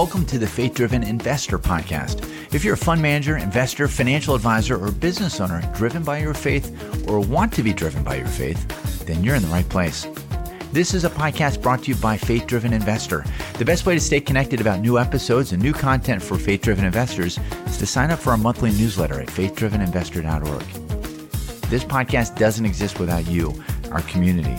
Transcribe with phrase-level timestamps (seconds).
[0.00, 2.24] Welcome to the Faith Driven Investor Podcast.
[2.54, 7.06] If you're a fund manager, investor, financial advisor, or business owner driven by your faith
[7.06, 10.06] or want to be driven by your faith, then you're in the right place.
[10.72, 13.26] This is a podcast brought to you by Faith Driven Investor.
[13.58, 16.86] The best way to stay connected about new episodes and new content for faith driven
[16.86, 20.62] investors is to sign up for our monthly newsletter at faithdriveninvestor.org.
[21.68, 23.52] This podcast doesn't exist without you,
[23.92, 24.56] our community.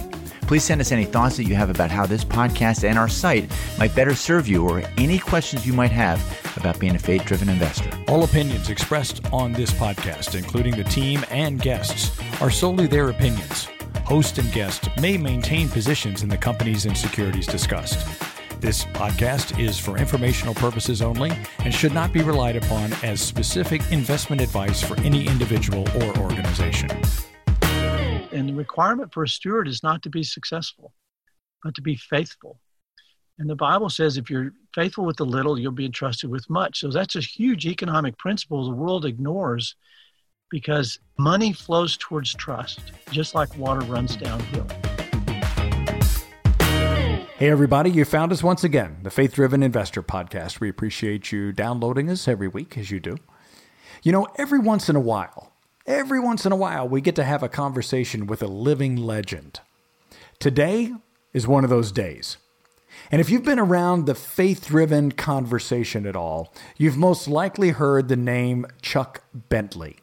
[0.52, 3.50] Please send us any thoughts that you have about how this podcast and our site
[3.80, 6.20] might better serve you or any questions you might have
[6.58, 7.90] about being a faith driven investor.
[8.10, 13.70] All opinions expressed on this podcast, including the team and guests, are solely their opinions.
[14.04, 18.06] Host and guest may maintain positions in the companies and securities discussed.
[18.60, 23.82] This podcast is for informational purposes only and should not be relied upon as specific
[23.90, 26.90] investment advice for any individual or organization.
[28.42, 30.94] And the requirement for a steward is not to be successful,
[31.64, 32.60] but to be faithful.
[33.38, 36.80] And the Bible says if you're faithful with the little, you'll be entrusted with much.
[36.80, 39.76] So that's a huge economic principle the world ignores
[40.50, 42.80] because money flows towards trust,
[43.12, 44.66] just like water runs downhill.
[47.38, 50.60] Hey, everybody, you found us once again, the Faith Driven Investor Podcast.
[50.60, 53.18] We appreciate you downloading us every week as you do.
[54.02, 55.51] You know, every once in a while,
[55.92, 59.60] Every once in a while, we get to have a conversation with a living legend.
[60.40, 60.94] Today
[61.34, 62.38] is one of those days.
[63.12, 68.08] And if you've been around the faith driven conversation at all, you've most likely heard
[68.08, 69.98] the name Chuck Bentley.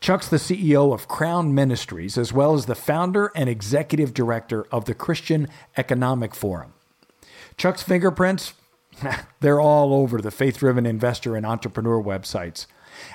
[0.00, 4.84] Chuck's the CEO of Crown Ministries, as well as the founder and executive director of
[4.84, 5.48] the Christian
[5.78, 6.74] Economic Forum.
[7.56, 8.52] Chuck's fingerprints,
[9.40, 12.66] they're all over the faith driven investor and entrepreneur websites.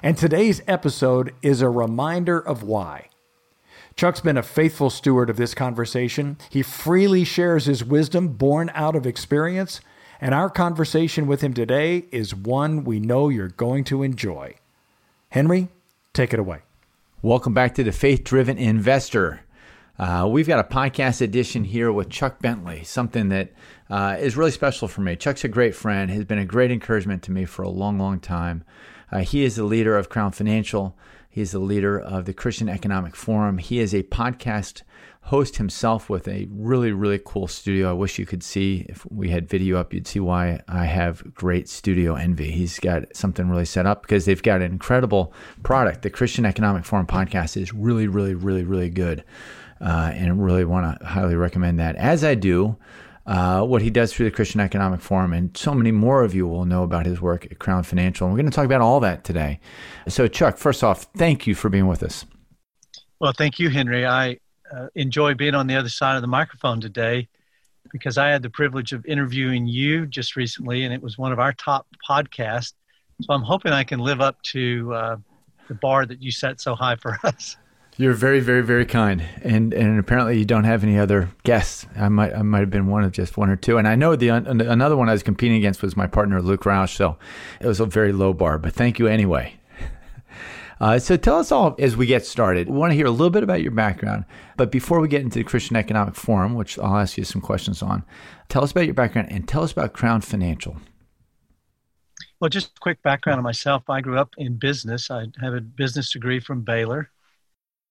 [0.04, 3.10] And today's episode is a reminder of why.
[3.96, 6.38] Chuck's been a faithful steward of this conversation.
[6.50, 9.80] He freely shares his wisdom born out of experience,
[10.20, 14.56] and our conversation with him today is one we know you're going to enjoy.
[15.30, 15.70] Henry,
[16.14, 16.60] take it away.
[17.22, 19.42] Welcome back to the Faith Driven Investor.
[19.98, 23.54] Uh, we've got a podcast edition here with Chuck Bentley, something that
[23.90, 25.16] uh, is really special for me.
[25.16, 28.20] Chuck's a great friend, has been a great encouragement to me for a long, long
[28.20, 28.66] time.
[29.10, 30.98] Uh, he is the leader of Crown Financial.
[31.30, 33.58] He is the leader of the Christian Economic Forum.
[33.58, 34.82] He is a podcast
[35.22, 37.90] host himself with a really, really cool studio.
[37.90, 41.34] I wish you could see if we had video up, you'd see why I have
[41.34, 42.52] great studio envy.
[42.52, 46.04] He's got something really set up because they've got an incredible product.
[46.04, 49.24] The Christian Economic Forum podcast is really, really, really, really good.
[49.82, 52.78] Uh, and really want to highly recommend that, as I do
[53.26, 55.34] uh, what he does through the Christian Economic Forum.
[55.34, 58.28] And so many more of you will know about his work at Crown Financial.
[58.28, 59.60] And we're going to talk about all that today.
[60.08, 62.26] So, Chuck, first off, thank you for being with us.
[63.20, 64.06] Well, thank you, Henry.
[64.06, 64.40] I
[64.72, 67.28] uh, enjoy being on the other side of the microphone today
[67.92, 71.40] because I had the privilege of interviewing you just recently, and it was one of
[71.40, 72.74] our top podcasts.
[73.22, 75.18] So I'm hoping I can live up to uh,
[75.68, 77.56] the bar that you set so high for us.
[77.98, 81.86] You're very, very, very kind, and and apparently you don't have any other guests.
[81.96, 84.18] I might, I might have been one of just one or two, and I know
[84.18, 87.18] the another one I was competing against was my partner Luke Roush, so
[87.62, 88.58] it was a very low bar.
[88.58, 89.56] But thank you anyway.
[90.78, 92.68] Uh, so tell us all as we get started.
[92.68, 94.26] We want to hear a little bit about your background,
[94.58, 97.82] but before we get into the Christian Economic Forum, which I'll ask you some questions
[97.82, 98.04] on,
[98.50, 100.76] tell us about your background and tell us about Crown Financial.
[102.42, 103.90] Well, just quick background on myself.
[103.90, 105.10] I grew up in business.
[105.10, 107.10] I have a business degree from Baylor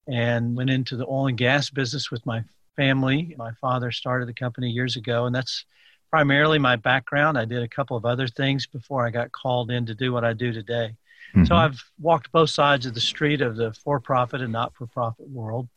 [0.06, 2.42] and went into the oil and gas business with my
[2.76, 3.34] family.
[3.38, 5.64] My father started the company years ago, and that's
[6.10, 7.38] primarily my background.
[7.38, 10.24] I did a couple of other things before I got called in to do what
[10.24, 10.94] I do today.
[11.34, 11.44] Mm-hmm.
[11.44, 14.86] So I've walked both sides of the street of the for profit and not for
[14.86, 15.68] profit world.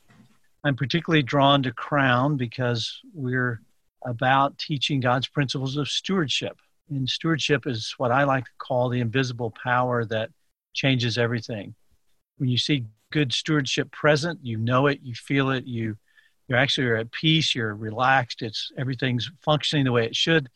[0.64, 3.62] I'm particularly drawn to Crown because we're
[4.06, 6.58] about teaching God's principles of stewardship.
[6.90, 10.30] And stewardship is what I like to call the invisible power that
[10.74, 11.74] changes everything.
[12.38, 14.40] When you see good stewardship present.
[14.44, 15.98] You know it, you feel it, you
[16.48, 20.50] you actually are at peace, you're relaxed, it's everything's functioning the way it should.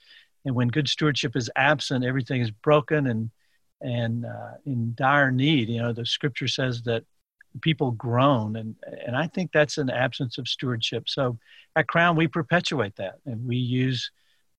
[0.45, 3.29] And when good stewardship is absent, everything is broken and
[3.81, 5.69] and uh, in dire need.
[5.69, 7.03] You know, the scripture says that
[7.61, 8.75] people groan, and
[9.05, 11.09] and I think that's an absence of stewardship.
[11.09, 11.37] So
[11.75, 14.11] at Crown, we perpetuate that, and we use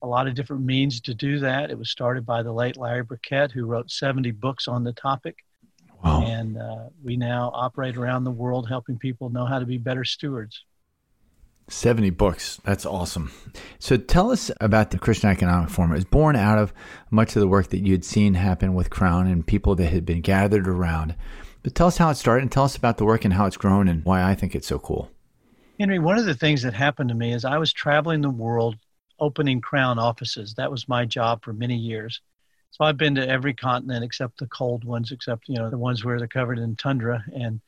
[0.02, 1.70] a lot of different means to do that.
[1.70, 5.36] It was started by the late Larry Burkett, who wrote 70 books on the topic.
[6.02, 6.24] Wow.
[6.24, 10.04] And uh, we now operate around the world helping people know how to be better
[10.04, 10.64] stewards.
[11.68, 12.60] 70 books.
[12.64, 13.32] That's awesome.
[13.78, 15.92] So tell us about the Christian Economic Forum.
[15.92, 16.72] It was born out of
[17.10, 20.20] much of the work that you'd seen happen with Crown and people that had been
[20.20, 21.14] gathered around.
[21.62, 23.56] But tell us how it started and tell us about the work and how it's
[23.56, 25.10] grown and why I think it's so cool.
[25.78, 28.76] Henry, one of the things that happened to me is I was traveling the world
[29.18, 30.54] opening Crown offices.
[30.54, 32.20] That was my job for many years.
[32.72, 36.04] So I've been to every continent except the cold ones, except you know the ones
[36.04, 37.22] where they're covered in tundra.
[37.34, 37.60] And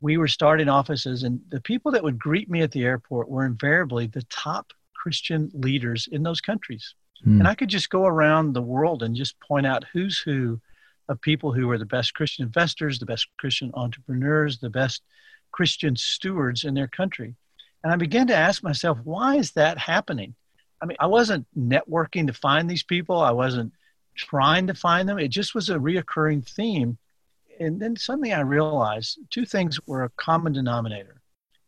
[0.00, 3.46] we were starting offices, and the people that would greet me at the airport were
[3.46, 6.94] invariably the top Christian leaders in those countries.
[7.26, 7.40] Mm.
[7.40, 10.60] And I could just go around the world and just point out who's who
[11.08, 15.02] of people who are the best Christian investors, the best Christian entrepreneurs, the best
[15.50, 17.34] Christian stewards in their country.
[17.82, 20.34] And I began to ask myself, why is that happening?
[20.80, 23.72] I mean, I wasn't networking to find these people, I wasn't
[24.14, 25.18] trying to find them.
[25.18, 26.98] It just was a reoccurring theme.
[27.60, 31.20] And then suddenly I realized two things were a common denominator.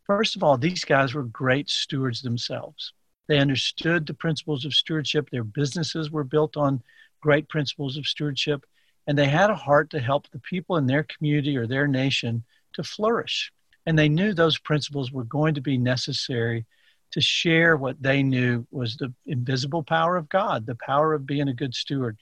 [0.06, 2.92] First of all, these guys were great stewards themselves.
[3.26, 5.30] They understood the principles of stewardship.
[5.30, 6.82] Their businesses were built on
[7.20, 8.64] great principles of stewardship.
[9.06, 12.44] And they had a heart to help the people in their community or their nation
[12.74, 13.52] to flourish.
[13.86, 16.66] And they knew those principles were going to be necessary
[17.14, 21.48] to share what they knew was the invisible power of God, the power of being
[21.48, 22.18] a good steward.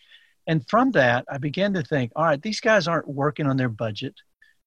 [0.47, 3.71] And from that, I began to think all right, these guys aren't working on their
[3.71, 4.15] budget.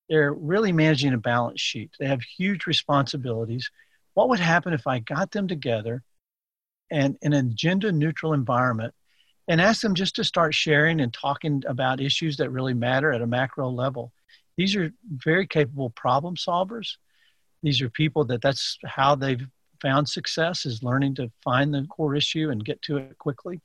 [0.10, 1.92] They're really managing a balance sheet.
[2.00, 3.70] They have huge responsibilities.
[4.16, 6.02] What would happen if I got them together
[6.90, 8.96] and in an agenda neutral environment
[9.48, 13.22] and asked them just to start sharing and talking about issues that really matter at
[13.22, 14.12] a macro level?
[14.58, 16.96] These are very capable problem solvers.
[17.62, 19.46] These are people that that's how they've
[19.82, 23.62] found success is learning to find the core issue and get to it quickly.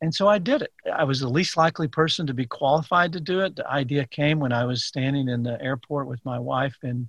[0.00, 0.72] And so I did it.
[0.92, 3.54] I was the least likely person to be qualified to do it.
[3.54, 7.08] The idea came when I was standing in the airport with my wife in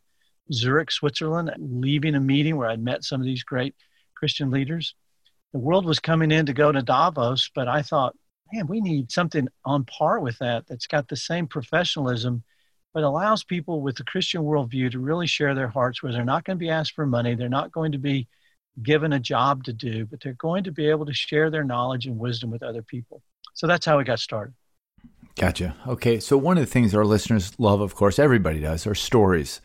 [0.52, 3.74] Zurich, Switzerland, leaving a meeting where I'd met some of these great
[4.16, 4.94] Christian leaders.
[5.54, 8.16] The world was coming in to go to Davos, but I thought,
[8.52, 12.44] man, we need something on par with that that's got the same professionalism
[12.94, 16.44] but allows people with the Christian worldview to really share their hearts where they're not
[16.44, 18.28] going to be asked for money, they're not going to be
[18.82, 22.06] given a job to do, but they're going to be able to share their knowledge
[22.06, 23.22] and wisdom with other people.
[23.54, 24.54] So that's how we got started.
[25.36, 25.76] Gotcha.
[25.88, 26.20] Okay.
[26.20, 29.62] So, one of the things our listeners love, of course, everybody does, are stories.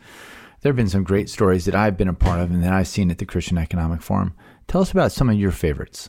[0.61, 2.89] There have been some great stories that I've been a part of and that I've
[2.89, 4.35] seen at the Christian Economic Forum.
[4.67, 6.09] Tell us about some of your favorites.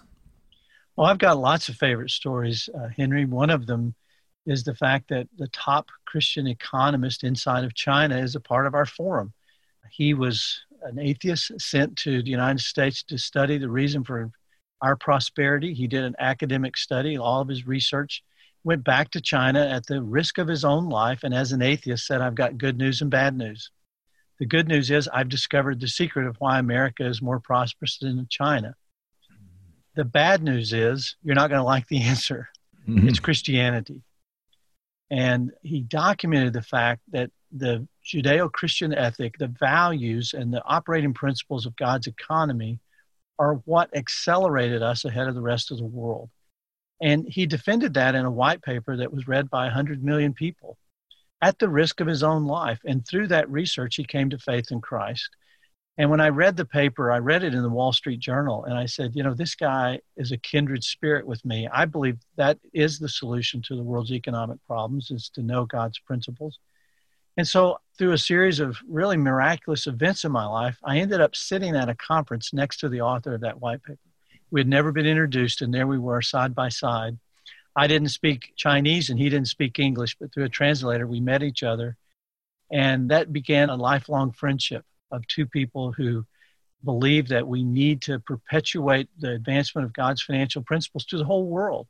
[0.96, 3.26] Well, I've got lots of favorite stories, uh, Henry.
[3.26, 3.96] One of them
[4.46, 8.74] is the fact that the top Christian economist inside of China is a part of
[8.74, 9.34] our forum.
[9.92, 14.32] He was an atheist sent to the United States to study the reason for
[14.82, 15.74] our prosperity.
[15.74, 18.24] He did an academic study, all of his research,
[18.64, 22.06] went back to China at the risk of his own life, and as an atheist
[22.06, 23.72] said, I've got good news and bad news.
[24.40, 28.28] The good news is I've discovered the secret of why America is more prosperous than
[28.30, 28.74] China.
[29.96, 32.50] The bad news is you're not going to like the answer.
[32.88, 33.08] Mm-hmm.
[33.08, 34.02] It's Christianity.
[35.12, 41.14] And he documented the fact that the Judeo Christian ethic, the values, and the operating
[41.14, 42.80] principles of God's economy
[43.40, 46.30] are what accelerated us ahead of the rest of the world.
[47.02, 50.78] And he defended that in a white paper that was read by 100 million people
[51.42, 52.80] at the risk of his own life.
[52.86, 55.30] And through that research, he came to faith in Christ.
[56.00, 58.78] And when I read the paper, I read it in the Wall Street Journal, and
[58.78, 61.68] I said, you know, this guy is a kindred spirit with me.
[61.68, 66.00] I believe that is the solution to the world's economic problems is to know God's
[66.00, 66.58] principles.
[67.36, 71.36] And so, through a series of really miraculous events in my life, I ended up
[71.36, 74.00] sitting at a conference next to the author of that white paper.
[74.52, 77.20] We had never been introduced, and there we were side by side.
[77.76, 81.44] I didn't speak Chinese, and he didn't speak English, but through a translator, we met
[81.44, 81.98] each other.
[82.72, 86.26] And that began a lifelong friendship of two people who
[86.84, 91.46] believe that we need to perpetuate the advancement of God's financial principles to the whole
[91.46, 91.88] world.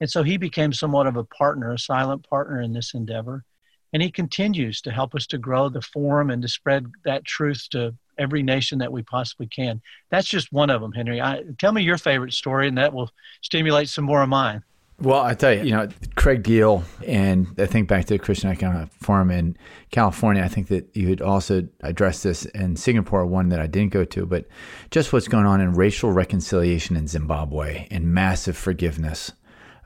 [0.00, 3.44] And so he became somewhat of a partner, a silent partner in this endeavor.
[3.92, 7.66] And he continues to help us to grow the forum and to spread that truth
[7.72, 9.82] to every nation that we possibly can.
[10.10, 11.20] That's just one of them, Henry.
[11.20, 13.10] I, tell me your favorite story, and that will
[13.42, 14.62] stimulate some more of mine.
[15.02, 18.50] Well, I tell you, you know, Craig Deal, and I think back to the Christian
[18.50, 19.56] Economic Forum in
[19.90, 20.42] California.
[20.42, 24.04] I think that you had also addressed this in Singapore, one that I didn't go
[24.04, 24.46] to, but
[24.90, 29.32] just what's going on in racial reconciliation in Zimbabwe and massive forgiveness.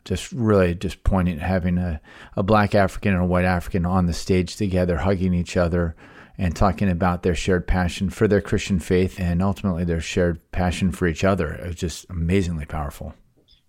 [0.04, 2.00] Just really just pointing having a,
[2.37, 5.94] a black African and a white African on the stage together, hugging each other
[6.37, 10.90] and talking about their shared passion for their Christian faith and ultimately their shared passion
[10.90, 11.52] for each other.
[11.52, 13.14] It was just amazingly powerful.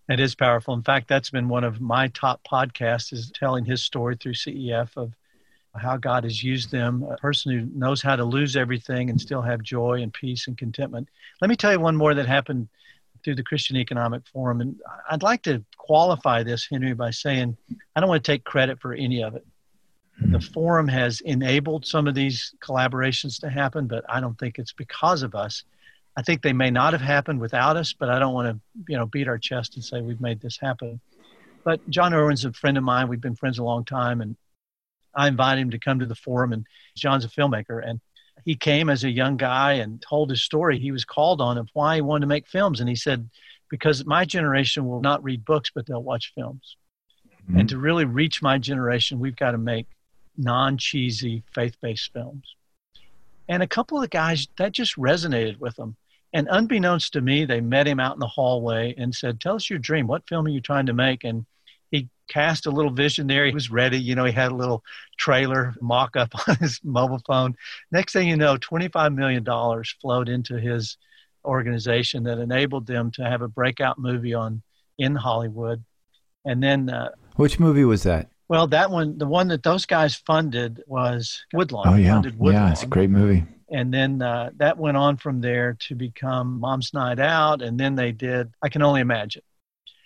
[0.08, 0.74] It is powerful.
[0.76, 4.96] In fact, that's been one of my top podcasts is telling his story through CEF
[4.98, 5.14] of
[5.76, 9.42] how God has used them, a person who knows how to lose everything and still
[9.42, 11.10] have joy and peace and contentment.
[11.42, 12.70] Let me tell you one more that happened
[13.24, 14.62] through the Christian Economic Forum.
[14.62, 17.58] And I'd like to qualify this, Henry, by saying
[17.96, 19.46] I don't want to take credit for any of it.
[20.18, 24.72] The forum has enabled some of these collaborations to happen, but I don't think it's
[24.72, 25.64] because of us.
[26.18, 28.98] I think they may not have happened without us, but I don't want to, you
[28.98, 31.02] know, beat our chest and say we've made this happen.
[31.64, 33.10] But Jon Erwin's a friend of mine.
[33.10, 34.38] We've been friends a long time, and
[35.14, 36.54] I invited him to come to the forum.
[36.54, 38.00] And Jon's a filmmaker, and
[38.46, 40.80] he came as a young guy and told his story.
[40.80, 43.30] He was called on of why he wanted to make films, and he said,
[43.70, 46.78] "Because my generation will not read books, but they'll watch films."
[47.44, 47.60] Mm-hmm.
[47.60, 49.88] And to really reach my generation, we've got to make
[50.38, 52.56] non cheesy, faith based films.
[53.48, 55.96] And a couple of the guys, that just resonated with them.
[56.34, 59.70] And unbeknownst to me, they met him out in the hallway and said, Tell us
[59.70, 60.08] your dream.
[60.08, 61.24] What film are you trying to make?
[61.24, 61.46] And
[61.92, 63.46] he cast a little vision there.
[63.46, 63.98] He was ready.
[63.98, 64.84] You know, he had a little
[65.18, 67.56] trailer mock up on his mobile phone.
[67.92, 69.46] Next thing you know, $25 million
[70.02, 70.98] flowed into his
[71.46, 74.62] organization that enabled them to have a breakout movie on
[74.98, 75.84] in Hollywood.
[76.44, 78.30] And then, uh, which movie was that?
[78.48, 81.88] Well, that one, the one that those guys funded was Woodlawn.
[81.88, 83.44] Oh yeah, yeah, it's a great movie.
[83.70, 87.96] And then uh, that went on from there to become Mom's Night Out, and then
[87.96, 89.42] they did I Can Only Imagine.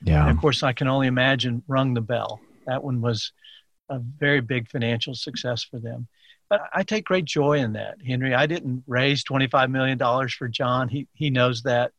[0.01, 0.21] Yeah.
[0.21, 2.39] And of course, I Can Only Imagine rung the bell.
[2.67, 3.33] That one was
[3.89, 6.07] a very big financial success for them.
[6.49, 8.33] But I take great joy in that, Henry.
[8.33, 9.99] I didn't raise $25 million
[10.29, 10.87] for Jon.
[10.87, 11.91] He, he knows that.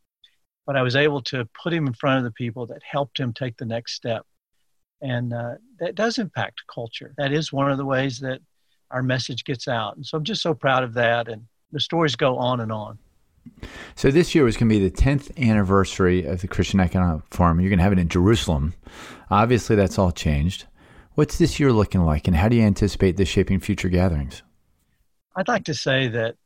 [0.67, 3.33] But I was able to put him in front of the people that helped him
[3.33, 4.25] take the next step
[5.01, 7.15] and uh, that does impact culture.
[7.17, 8.41] That is one of the ways that
[8.91, 9.97] our message gets out.
[9.97, 11.29] And so I'm just so proud of that.
[11.29, 12.99] And the stories go on and on.
[13.95, 17.61] So this year was going to be the 10th anniversary of the Christian Economic Forum.
[17.61, 18.75] You're going to have it in Jerusalem.
[19.31, 20.67] Obviously, that's all changed.
[21.15, 24.43] What's this year looking like, and how do you anticipate this shaping future gatherings?
[25.37, 26.37] I'd like to say that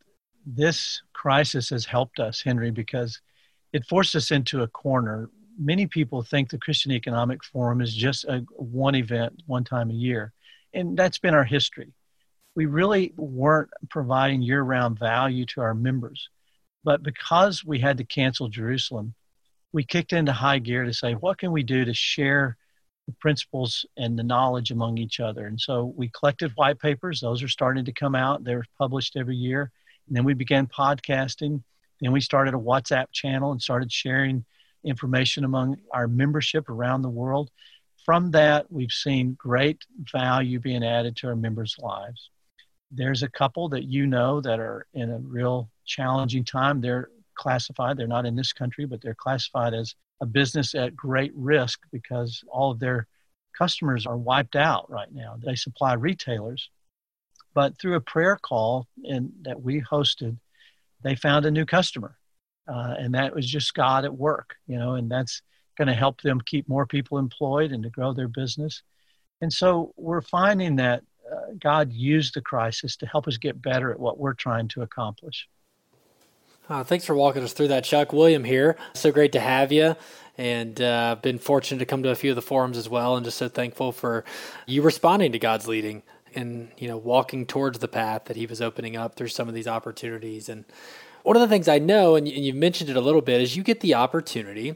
[0.47, 3.21] this crisis has helped us, Henry, because
[3.73, 8.25] it forced us into a corner many people think the Christian Economic Forum is just
[8.25, 10.33] a one event, one time a year.
[10.73, 11.93] And that's been our history.
[12.57, 16.29] We really weren't providing year round value to our members.
[16.85, 19.15] But because we had to cancel Jerusalem,
[19.73, 22.57] we kicked into high gear to say, what can we do to share
[23.07, 25.47] the principles and the knowledge among each other?
[25.47, 27.21] And so we collected white papers.
[27.21, 28.45] Those are starting to come out.
[28.45, 29.73] They're published every year.
[30.07, 31.63] And then we began podcasting.
[32.01, 34.45] Then we started a WhatsApp channel and started sharing
[34.85, 37.51] information among our membership around the world.
[38.05, 39.83] From that, we've seen great
[40.13, 42.31] value being added to our members' lives.
[42.95, 46.81] There's a couple that you know that are in a real challenging time.
[46.81, 51.33] They're classified, they're not in this country, but they're classified as a business at great
[51.35, 53.07] risk because all of their
[53.59, 55.37] customers are wiped out right now.
[55.45, 56.71] They supply retailers.
[57.55, 60.39] But through a prayer call in, that we hosted,
[61.03, 62.17] they found a new customer
[62.67, 65.43] uh, and that was just God at work, you know, and that's
[65.77, 68.83] going to help them keep more people employed and to grow their business.
[69.41, 71.03] And so we're finding that
[71.61, 75.49] God used the crisis to help us get better at what we're trying to accomplish.
[76.69, 78.13] Uh, thanks for walking us through that, Chuck.
[78.13, 78.77] William here.
[78.95, 79.97] So great to have you.
[80.39, 83.25] And uh, been fortunate to come to a few of the forums as well, and
[83.25, 84.25] just so thankful for
[84.67, 86.03] you responding to God's leading
[86.35, 89.55] and you know walking towards the path that He was opening up through some of
[89.55, 90.49] these opportunities.
[90.49, 90.65] And
[91.23, 93.63] one of the things I know, and you've mentioned it a little bit, is you
[93.63, 94.75] get the opportunity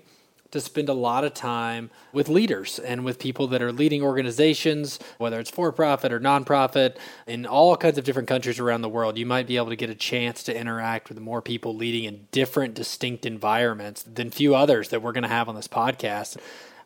[0.51, 4.99] to spend a lot of time with leaders and with people that are leading organizations,
[5.19, 9.19] whether it's for profit or nonprofit, in all kinds of different countries around the world.
[9.19, 12.27] You might be able to get a chance to interact with more people leading in
[12.33, 16.39] different, distinct environments than few others that we're going to have on this podcast.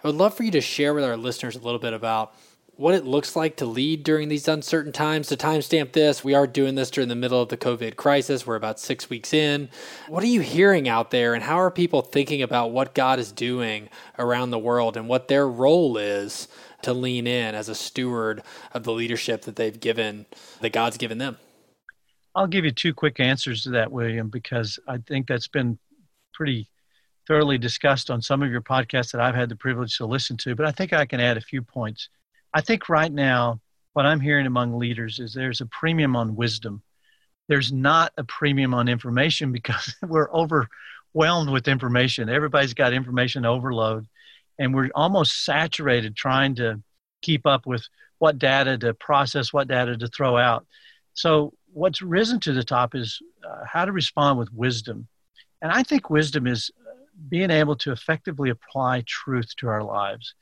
[0.03, 2.35] I would love for you to share with our listeners a little bit about
[2.77, 5.29] what it looks like to lead during these uncertain times.
[5.29, 8.47] To timestamp this, we are doing this during the middle of the COVID crisis.
[8.47, 9.69] We're about six weeks in.
[10.09, 13.31] What are you hearing out there, and how are people thinking about what God is
[13.31, 13.89] doing
[14.19, 16.49] around the world and what their role is
[16.83, 20.27] to lean in as a steward of the leadership that they've given,
[20.61, 21.37] that God's given them?
[22.35, 25.79] I'll give you two quick answers to that, William, because I think that's been
[26.33, 26.69] pretty
[27.29, 30.55] thoroughly discussed on some of your podcasts that I've had the privilege to listen to.
[30.55, 32.09] But I think I can add a few points.
[32.55, 33.61] I think right now,
[33.93, 36.83] what I'm hearing among leaders is there's a premium on wisdom.
[37.49, 42.29] There's not a premium on information because we're overwhelmed with information.
[42.29, 44.07] Everybody's got information overload,
[44.59, 46.83] and we're almost saturated trying to
[47.23, 47.87] keep up with
[48.19, 50.67] what data to process, what data to throw out.
[51.15, 55.09] So, what's risen to the top is uh, how to respond with wisdom.
[55.63, 56.95] And I think wisdom is uh,
[57.29, 60.35] being able to effectively apply truth to our lives.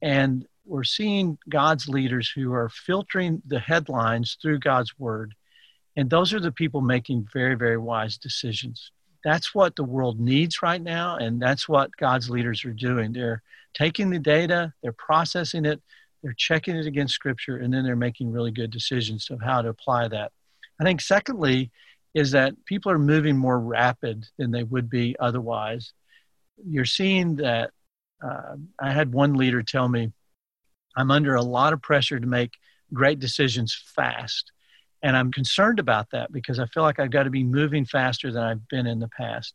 [0.00, 5.34] And we're seeing God's leaders who are filtering the headlines through God's word.
[5.96, 8.92] And those are the people making very, very wise decisions.
[9.24, 11.16] That's what the world needs right now.
[11.16, 13.12] And that's what God's leaders are doing.
[13.12, 13.42] They're
[13.74, 15.80] taking the data, they're processing it,
[16.22, 19.68] they're checking it against scripture, and then they're making really good decisions of how to
[19.68, 20.32] apply that.
[20.80, 21.70] I think, secondly,
[22.14, 25.92] is that people are moving more rapid than they would be otherwise.
[26.64, 27.70] You're seeing that.
[28.24, 30.12] Uh, I had one leader tell me
[30.96, 32.52] I'm under a lot of pressure to make
[32.92, 34.52] great decisions fast.
[35.02, 38.30] And I'm concerned about that because I feel like I've got to be moving faster
[38.30, 39.54] than I've been in the past.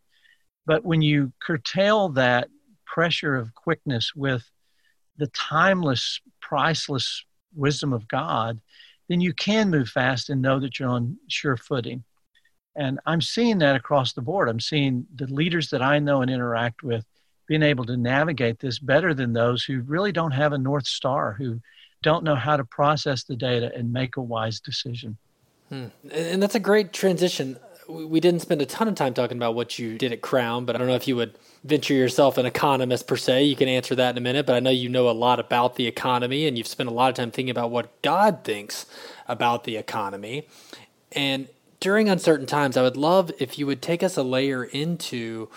[0.65, 2.50] But when you curtail that
[2.86, 4.44] pressure of quickness with
[5.17, 7.24] the timeless, priceless
[7.56, 8.60] wisdom of God,
[9.08, 12.03] then you can move fast and know that you're on sure footing.
[12.75, 14.50] And I'm seeing that across the board.
[14.50, 17.06] I'm seeing the leaders that I know and interact with
[17.48, 21.34] being able to navigate this better than those who really don't have a North Star,
[21.34, 21.62] who
[22.04, 25.18] don't know how to process the data and make a wise decision.
[25.70, 25.88] Hmm.
[26.12, 27.58] And that's a great transition.
[27.89, 30.75] We didn't spend a ton of time talking about what you did at Crown, but
[30.75, 33.46] I don't know if you would venture yourself an economist per se.
[33.46, 35.75] You can answer that in a minute, but I know you know a lot about
[35.75, 38.86] the economy and you've spent a lot of time thinking about what God thinks
[39.27, 40.48] about the economy.
[41.13, 41.48] And
[41.80, 45.50] during uncertain times, I would love if you would take us a layer into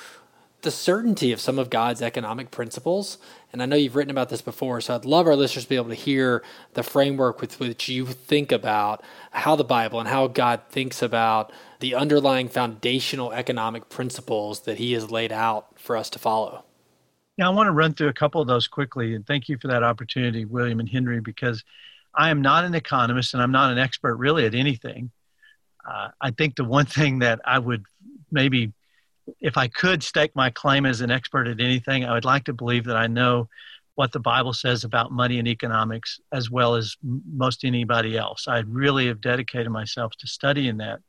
[0.62, 3.18] the certainty of some of God's economic principles.
[3.52, 5.76] And I know you've written about this before, so I'd love our listeners to be
[5.76, 6.42] able to hear
[6.74, 11.52] the framework with which you think about how the Bible and how God thinks about
[11.80, 16.64] the underlying foundational economic principles that He has laid out for us to follow.
[17.36, 19.14] Yeah, I want to run through a couple of those quickly.
[19.14, 21.64] And thank you for that opportunity, William and Henry, because
[22.14, 25.10] I am not an economist and I'm not an expert really at anything.
[25.88, 27.84] Uh, I think the one thing that I would
[28.30, 28.72] maybe
[29.40, 32.52] if I could stake my claim as an expert at anything, I would like to
[32.52, 33.48] believe that I know
[33.94, 38.48] what the Bible says about money and economics as well as most anybody else.
[38.48, 41.00] I really have dedicated myself to studying that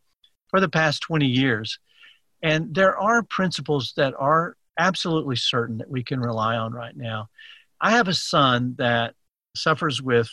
[0.49, 1.79] for the past 20 years.
[2.43, 7.29] And there are principles that are absolutely certain that we can rely on right now.
[7.79, 9.15] I have a son that
[9.55, 10.29] suffers with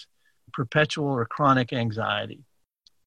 [0.52, 2.44] perpetual or chronic anxiety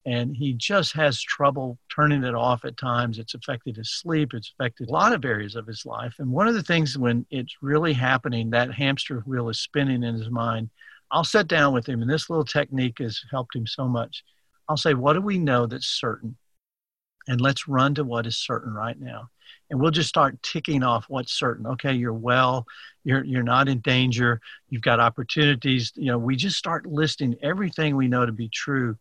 [0.05, 3.19] and he just has trouble turning it off at times.
[3.19, 6.15] It's affected his sleep, it's affected a lot of areas of his life.
[6.19, 10.15] And one of the things when it's really happening, that hamster wheel is spinning in
[10.15, 10.69] his mind.
[11.11, 14.23] I'll sit down with him, and this little technique has helped him so much.
[14.69, 16.37] I'll say, What do we know that's certain?
[17.27, 19.29] And let's run to what is certain right now.
[19.69, 21.67] And we'll just start ticking off what's certain.
[21.67, 22.65] Okay, you're well,
[23.03, 25.91] you're, you're not in danger, you've got opportunities.
[25.95, 28.97] You know, we just start listing everything we know to be true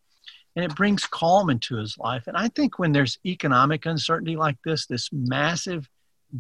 [0.56, 2.26] and it brings calm into his life.
[2.26, 5.88] And I think when there's economic uncertainty like this, this massive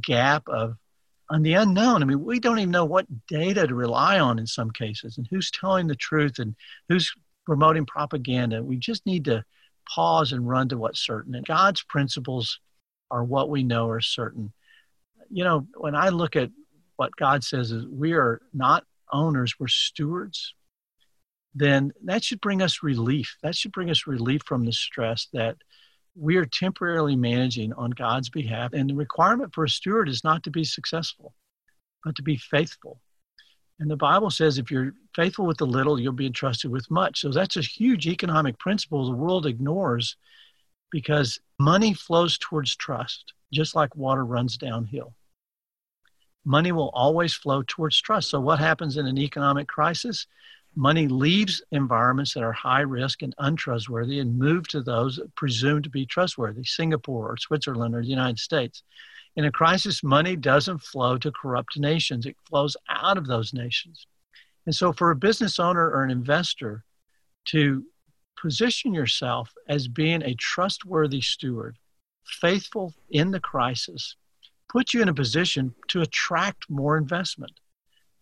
[0.00, 0.76] gap of
[1.28, 4.46] on the unknown, I mean, we don't even know what data to rely on in
[4.46, 6.56] some cases and who's telling the truth and
[6.88, 7.12] who's
[7.46, 8.62] promoting propaganda.
[8.62, 9.44] We just need to
[9.88, 11.36] pause and run to what's certain.
[11.36, 12.58] And God's principles
[13.12, 14.52] are what we know are certain.
[15.30, 16.50] You know, when I look at
[16.96, 20.54] what God says is we are not owners, we're stewards
[21.54, 23.36] then that should bring us relief.
[23.42, 25.56] That should bring us relief from the stress that
[26.16, 28.72] we are temporarily managing on God's behalf.
[28.72, 31.34] And the requirement for a steward is not to be successful,
[32.04, 33.00] but to be faithful.
[33.78, 37.20] And the Bible says if you're faithful with the little, you'll be entrusted with much.
[37.20, 40.16] So that's a huge economic principle the world ignores
[40.90, 45.14] because money flows towards trust, just like water runs downhill.
[46.44, 48.30] Money will always flow towards trust.
[48.30, 50.26] So, what happens in an economic crisis?
[50.76, 55.90] Money leaves environments that are high risk and untrustworthy and move to those presumed to
[55.90, 58.82] be trustworthy, Singapore or Switzerland or the United States.
[59.36, 64.06] In a crisis, money doesn't flow to corrupt nations, it flows out of those nations.
[64.66, 66.84] And so, for a business owner or an investor
[67.46, 67.84] to
[68.40, 71.76] position yourself as being a trustworthy steward,
[72.24, 74.16] faithful in the crisis,
[74.68, 77.59] puts you in a position to attract more investment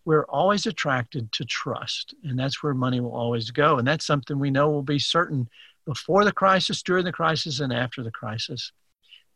[0.09, 3.77] we're always attracted to trust, and that's where money will always go.
[3.77, 5.47] And that's something we know will be certain
[5.85, 8.73] before the crisis, during the crisis, and after the crisis.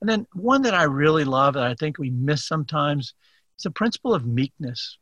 [0.01, 3.13] And then one that I really love that I think we miss sometimes
[3.59, 4.97] is the principle of meekness.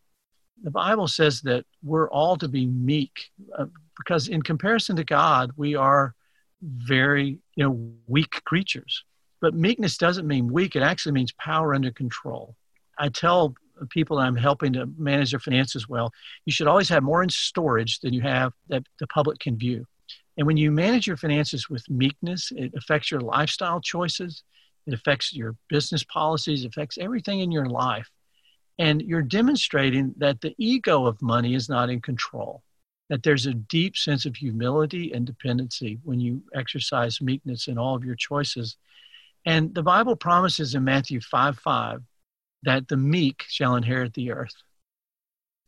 [0.61, 5.53] The Bible says that we're all to be meek uh, because, in comparison to God,
[5.55, 6.17] we are
[6.63, 9.05] very you know weak creatures.
[9.41, 12.57] But meekness doesn't mean weak; it actually means power under control.
[12.99, 13.55] I tell
[13.87, 16.13] people I'm helping to manage their finances well,
[16.45, 19.87] you should always have more in storage than you have that the public can view.
[20.37, 24.43] And when you manage your finances with meekness, it affects your lifestyle choices,
[24.87, 28.11] it affects your business policies, it affects everything in your life.
[28.79, 32.63] And you're demonstrating that the ego of money is not in control,
[33.11, 37.95] that there's a deep sense of humility and dependency when you exercise meekness in all
[37.95, 38.79] of your choices.
[39.45, 42.01] And the Bible promises in Matthew 5 5
[42.63, 44.55] that the meek shall inherit the earth.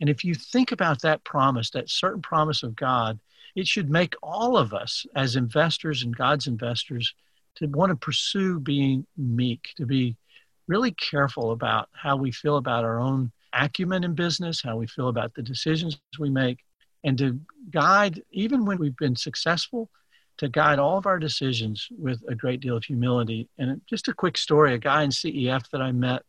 [0.01, 3.21] And if you think about that promise, that certain promise of God,
[3.55, 7.15] it should make all of us as investors and God's investors
[7.57, 10.17] to want to pursue being meek, to be
[10.67, 15.09] really careful about how we feel about our own acumen in business, how we feel
[15.09, 16.59] about the decisions we make,
[17.05, 17.39] and to
[17.71, 19.91] guide, even when we've been successful,
[20.39, 23.49] to guide all of our decisions with a great deal of humility.
[23.59, 26.23] And just a quick story a guy in CEF that I met,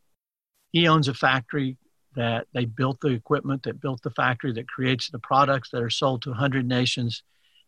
[0.73, 1.77] he owns a factory
[2.15, 5.89] that they built the equipment, that built the factory, that creates the products that are
[5.89, 7.23] sold to 100 nations,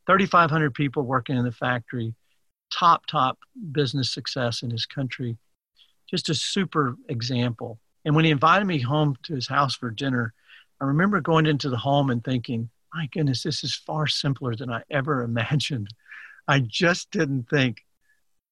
[0.08, 2.16] 3,500 people working in the factory,
[2.72, 3.38] top, top
[3.72, 5.38] business success in his country.
[6.10, 7.80] Just a super example.
[8.06, 10.34] And when he invited me home to his house for dinner,
[10.82, 14.72] I remember going into the home and thinking, my goodness, this is far simpler than
[14.72, 15.90] I ever imagined.
[16.48, 17.84] I just didn't think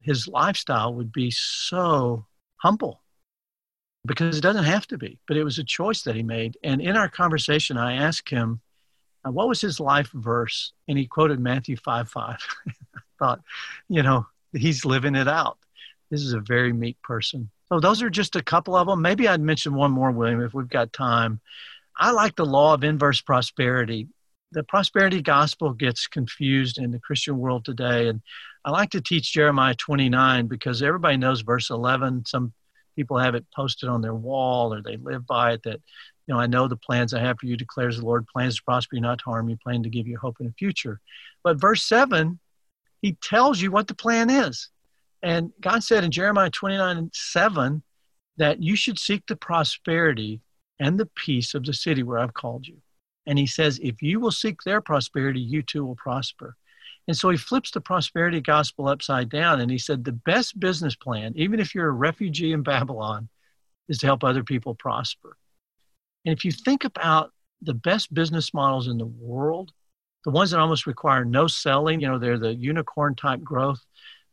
[0.02, 2.26] his lifestyle would be so
[2.58, 3.03] humble
[4.06, 6.58] because it doesn't have to be, but it was a choice that he made.
[6.64, 8.62] And in our conversation, I asked him,
[9.26, 10.74] uh, what was his life verse?
[10.88, 12.38] And he quoted Matthew 5 5.
[12.68, 13.42] I thought,
[13.88, 15.58] you know, he's living it out.
[16.12, 17.50] This is a very meek person.
[17.70, 19.02] So those are just a couple of them.
[19.02, 21.40] Maybe I'd mention one more, William, if we've got time.
[21.98, 24.08] I like the law of inverse prosperity.
[24.52, 28.10] The prosperity gospel gets confused in the Christian world today.
[28.10, 28.22] And
[28.66, 32.26] I like to teach Jeremiah 29 because everybody knows verse 11.
[32.26, 32.54] Some
[32.96, 35.80] people have it posted on their wall or they live by it that,
[36.28, 38.64] you know, I know the plans I have for you, declares the Lord, plans to
[38.64, 41.00] prosper you, not to harm you, plan to give you hope in the future.
[41.44, 42.40] But verse 7,
[43.02, 44.70] he tells you what the plan is.
[45.22, 47.84] And God said in Jeremiah 29 7
[48.38, 50.42] that you should seek the prosperity
[50.80, 52.78] and the peace of the city where I've called you.
[53.26, 56.56] And he says, if you will seek their prosperity, you too will prosper.
[57.08, 60.96] And so he flips the prosperity gospel upside down and he said, the best business
[60.96, 63.28] plan, even if you're a refugee in Babylon,
[63.90, 65.38] is to help other people prosper.
[66.26, 69.72] And if you think about the best business models in the world,
[70.24, 73.84] the ones that almost require no selling, you know, they're the unicorn type growth,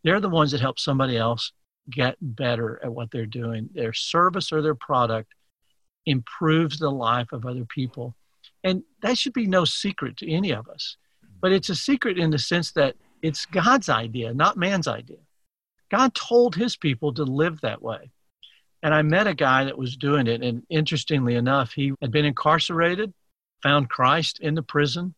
[0.04, 1.52] they're the ones that help somebody else
[1.90, 3.68] get better at what they're doing.
[3.74, 5.34] Their service or their product
[6.06, 8.14] improves the life of other people.
[8.62, 10.96] And that should be no secret to any of us.
[11.40, 15.18] But it's a secret in the sense that it's God's idea, not man's idea.
[15.90, 18.10] God told his people to live that way.
[18.82, 20.42] And I met a guy that was doing it.
[20.42, 23.12] And interestingly enough, he had been incarcerated,
[23.62, 25.14] found Christ in the prison,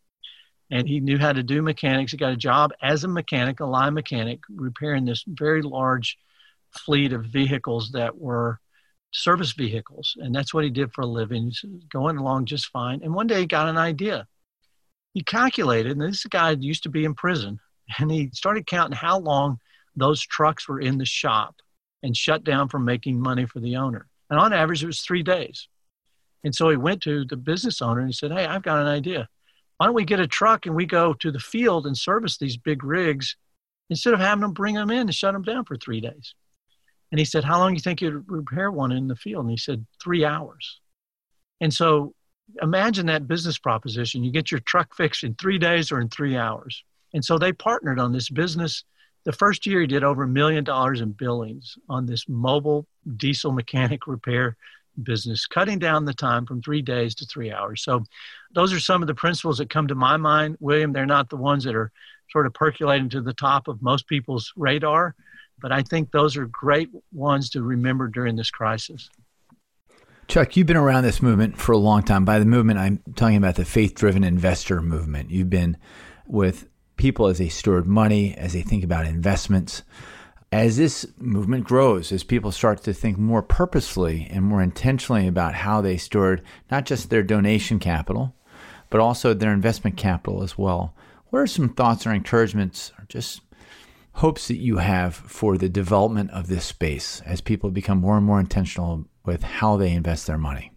[0.70, 2.12] and he knew how to do mechanics.
[2.12, 6.18] He got a job as a mechanic, a line mechanic, repairing this very large
[6.70, 8.58] fleet of vehicles that were
[9.12, 10.16] service vehicles.
[10.18, 13.02] And that's what he did for a living, He's going along just fine.
[13.02, 14.26] And one day he got an idea
[15.14, 17.60] he calculated, and this guy used to be in prison,
[17.98, 19.58] and he started counting how long
[19.94, 21.56] those trucks were in the shop
[22.02, 24.06] and shut down from making money for the owner.
[24.30, 25.68] And on average, it was three days.
[26.44, 28.88] And so he went to the business owner and he said, Hey, I've got an
[28.88, 29.28] idea.
[29.76, 32.56] Why don't we get a truck and we go to the field and service these
[32.56, 33.36] big rigs
[33.90, 36.34] instead of having them bring them in and shut them down for three days?
[37.10, 39.44] And he said, How long do you think you'd repair one in the field?
[39.44, 40.80] And he said, Three hours.
[41.60, 42.14] And so
[42.60, 44.24] imagine that business proposition.
[44.24, 46.84] You get your truck fixed in three days or in three hours.
[47.14, 48.84] And so they partnered on this business.
[49.24, 52.86] The first year, he did over a million dollars in billings on this mobile
[53.16, 54.56] diesel mechanic repair
[55.02, 57.82] business, cutting down the time from three days to three hours.
[57.82, 58.04] So,
[58.54, 60.92] those are some of the principles that come to my mind, William.
[60.92, 61.92] They're not the ones that are
[62.30, 65.14] sort of percolating to the top of most people's radar,
[65.60, 69.08] but I think those are great ones to remember during this crisis.
[70.32, 72.24] Chuck, you've been around this movement for a long time.
[72.24, 75.30] By the movement, I'm talking about the faith driven investor movement.
[75.30, 75.76] You've been
[76.26, 79.82] with people as they steward money, as they think about investments.
[80.50, 85.52] As this movement grows, as people start to think more purposefully and more intentionally about
[85.52, 86.40] how they steward
[86.70, 88.34] not just their donation capital,
[88.88, 90.96] but also their investment capital as well,
[91.28, 93.42] what are some thoughts or encouragements or just
[94.14, 98.24] hopes that you have for the development of this space as people become more and
[98.24, 100.72] more intentional with how they invest their money?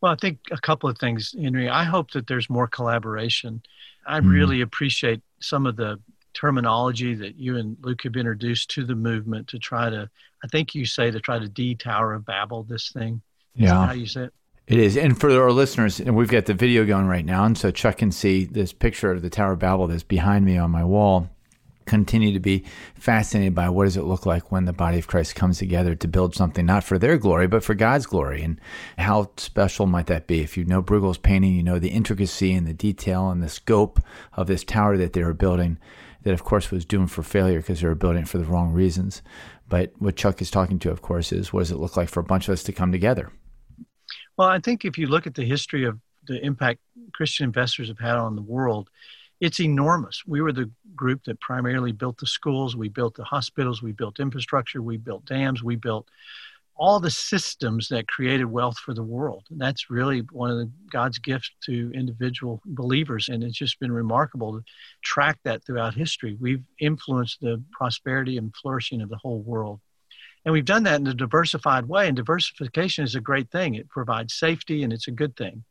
[0.00, 1.68] Well, I think a couple of things, Henry.
[1.68, 3.62] I hope that there's more collaboration.
[4.06, 4.30] I mm.
[4.30, 6.00] really appreciate some of the
[6.34, 10.08] terminology that you and Luke have introduced to the movement to try to,
[10.42, 13.22] I think you say to try to de Tower of Babel this thing.
[13.54, 13.86] Is yeah.
[13.86, 14.34] how you say it?
[14.66, 14.96] It is.
[14.96, 17.44] And for our listeners, and we've got the video going right now.
[17.44, 20.56] And so Chuck can see this picture of the Tower of Babel that's behind me
[20.56, 21.28] on my wall
[21.86, 22.64] continue to be
[22.94, 26.08] fascinated by what does it look like when the body of Christ comes together to
[26.08, 28.42] build something not for their glory but for God's glory.
[28.42, 28.60] And
[28.98, 30.40] how special might that be?
[30.40, 34.00] If you know Bruegel's painting you know the intricacy and the detail and the scope
[34.34, 35.78] of this tower that they were building
[36.22, 38.72] that of course was doomed for failure because they were building it for the wrong
[38.72, 39.22] reasons.
[39.68, 42.20] But what Chuck is talking to of course is what does it look like for
[42.20, 43.32] a bunch of us to come together?
[44.36, 46.80] Well I think if you look at the history of the impact
[47.12, 48.88] Christian investors have had on the world
[49.42, 50.22] it's enormous.
[50.24, 54.20] We were the group that primarily built the schools, we built the hospitals, we built
[54.20, 56.08] infrastructure, we built dams, we built
[56.74, 59.44] all the systems that created wealth for the world.
[59.50, 63.28] And that's really one of the, God's gifts to individual believers.
[63.28, 64.64] And it's just been remarkable to
[65.02, 66.36] track that throughout history.
[66.40, 69.80] We've influenced the prosperity and flourishing of the whole world.
[70.44, 72.08] And we've done that in a diversified way.
[72.08, 75.64] And diversification is a great thing, it provides safety and it's a good thing.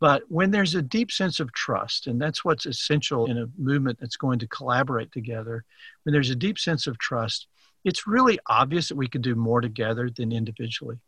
[0.00, 3.98] But when there's a deep sense of trust, and that's what's essential in a movement
[3.98, 5.64] that's going to collaborate together,
[6.04, 7.48] when there's a deep sense of trust,
[7.84, 11.00] it's really obvious that we could do more together than individually.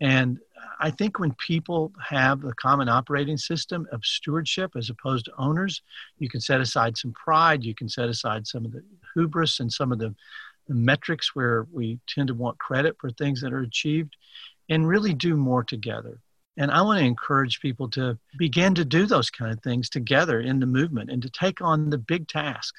[0.00, 0.38] And
[0.78, 5.82] I think when people have the common operating system of stewardship as opposed to owners,
[6.18, 8.82] you can set aside some pride, you can set aside some of the
[9.14, 10.14] hubris and some of the,
[10.68, 14.16] the metrics where we tend to want credit for things that are achieved,
[14.68, 16.20] and really do more together.
[16.60, 20.40] And I want to encourage people to begin to do those kind of things together
[20.40, 22.74] in the movement and to take on the big task.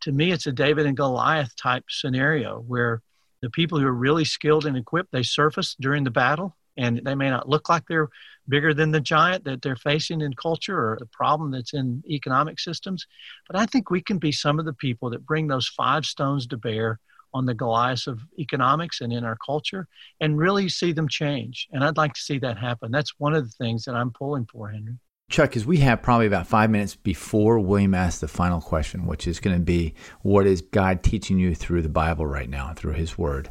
[0.00, 3.02] to me, it's a David and Goliath type scenario where
[3.40, 7.14] the people who are really skilled and equipped, they surface during the battle and they
[7.14, 8.08] may not look like they're
[8.48, 12.58] bigger than the giant that they're facing in culture or the problem that's in economic
[12.58, 13.06] systems.
[13.46, 16.48] But I think we can be some of the people that bring those five stones
[16.48, 16.98] to bear
[17.32, 19.86] on the Goliath of economics and in our culture
[20.20, 21.68] and really see them change.
[21.72, 22.90] And I'd like to see that happen.
[22.90, 24.98] That's one of the things that I'm pulling for, Henry.
[25.30, 29.28] Chuck, as we have probably about five minutes before William asks the final question, which
[29.28, 32.94] is going to be what is God teaching you through the Bible right now, through
[32.94, 33.48] His Word?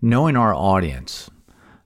[0.00, 1.30] Knowing our audience,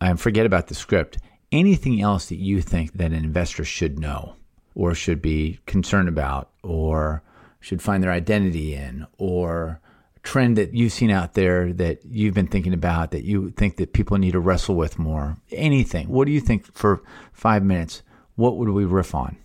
[0.00, 1.18] and forget about the script,
[1.50, 4.36] anything else that you think that an investor should know
[4.76, 7.22] or should be concerned about or
[7.58, 9.80] should find their identity in or
[10.28, 13.92] trend that you've seen out there that you've been thinking about that you think that
[13.92, 18.02] people need to wrestle with more anything what do you think for five minutes
[18.38, 19.36] what would we riff on?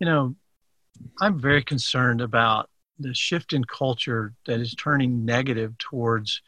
[0.00, 0.34] You know,
[1.20, 6.42] I'm very concerned about the shift in culture that is turning negative towards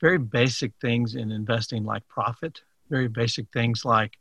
[0.00, 4.14] very basic things in investing, like profit, very basic things like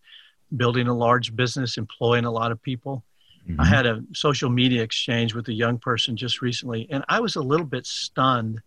[0.57, 3.05] building a large business, employing a lot of people.
[3.47, 3.61] Mm-hmm.
[3.61, 7.35] I had a social media exchange with a young person just recently, and I was
[7.35, 8.61] a little bit stunned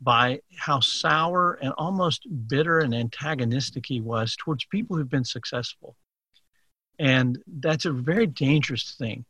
[0.00, 5.96] by how sour and almost bitter and antagonistic he was towards people who've been successful.
[6.98, 9.24] And that's a very dangerous thing.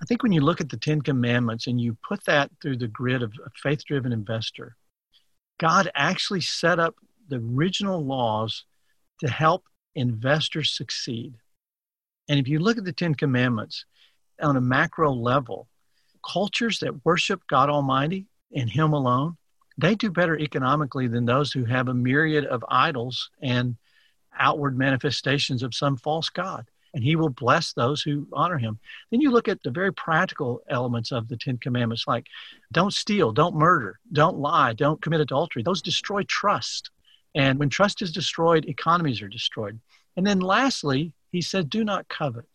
[0.00, 2.86] I think when you look at the Ten Commandments and you put that through the
[2.86, 4.76] grid of a faith driven investor,
[5.58, 6.94] God actually set up
[7.28, 8.64] the original laws
[9.20, 9.64] to help
[9.96, 11.34] investors succeed.
[12.28, 13.84] And if you look at the Ten Commandments
[14.40, 15.68] on a macro level,
[16.24, 19.36] cultures that worship God Almighty and Him alone,
[19.76, 23.76] they do better economically than those who have a myriad of idols and
[24.38, 28.78] outward manifestations of some false God and he will bless those who honor him.
[29.10, 32.26] Then you look at the very practical elements of the Ten Commandments, like
[32.72, 35.62] don't steal, don't murder, don't lie, don't commit adultery.
[35.62, 36.90] Those destroy trust.
[37.34, 39.78] And when trust is destroyed, economies are destroyed.
[40.16, 42.46] And then lastly, he said, do not covet.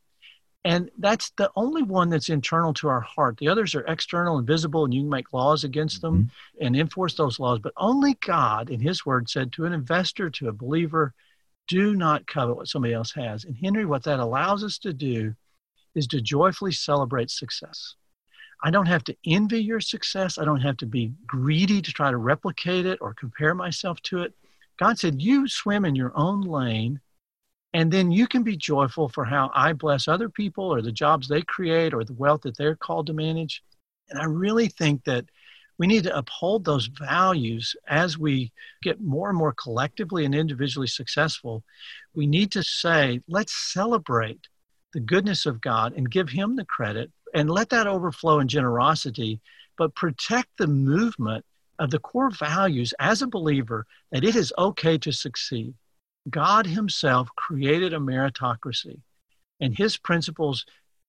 [0.65, 3.37] And that's the only one that's internal to our heart.
[3.37, 6.65] The others are external and visible, and you can make laws against them mm-hmm.
[6.65, 7.59] and enforce those laws.
[7.59, 11.13] But only God, in His Word, said to an investor, to a believer,
[11.67, 13.43] do not covet what somebody else has.
[13.43, 15.35] And Henry, what that allows us to do
[15.95, 17.95] is to joyfully celebrate success.
[18.63, 20.37] I don't have to envy your success.
[20.37, 24.21] I don't have to be greedy to try to replicate it or compare myself to
[24.21, 24.33] it.
[24.79, 27.01] God said, You swim in your own lane,
[27.73, 31.27] and then you can be joyful for how I bless other people or the jobs
[31.27, 33.63] they create or the wealth that they're called to manage.
[34.09, 35.25] And I really think that
[35.79, 38.51] we need to uphold those values as we
[38.83, 41.63] get more and more collectively and individually successful.
[42.13, 44.47] We need to say, let's celebrate
[44.93, 49.41] the goodness of God and give Him the credit and let that overflow in generosity,
[49.77, 51.43] but protect the movement
[51.79, 55.73] of the core values as a believer that it is okay to succeed.
[56.29, 59.01] God Himself created a meritocracy,
[59.59, 60.65] and His principles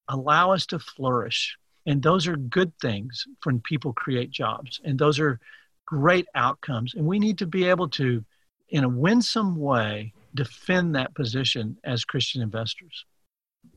[0.08, 4.80] allow us to flourish and those are good things when people create jobs.
[4.84, 5.38] And those are
[5.86, 6.94] great outcomes.
[6.94, 8.24] And we need to be able to,
[8.68, 13.04] in a winsome way, defend that position as Christian investors.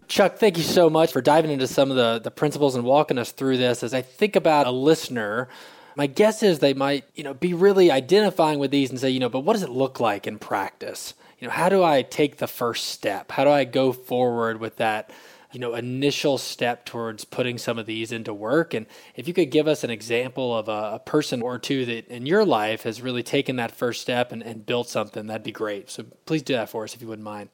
[0.07, 3.17] Chuck, thank you so much for diving into some of the, the principles and walking
[3.17, 3.83] us through this.
[3.83, 5.49] As I think about a listener,
[5.97, 9.19] my guess is they might, you know, be really identifying with these and say, you
[9.19, 11.13] know, but what does it look like in practice?
[11.39, 13.31] You know, how do I take the first step?
[13.31, 15.11] How do I go forward with that
[15.53, 18.73] you know initial step towards putting some of these into work?
[18.73, 22.07] And if you could give us an example of a, a, person or two that
[22.07, 25.51] in your life has really taken that first step and, and built something that'd be
[25.51, 25.89] great.
[25.89, 27.49] So please do that for us if you wouldn't mind.